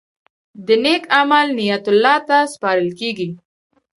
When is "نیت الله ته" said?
1.57-2.37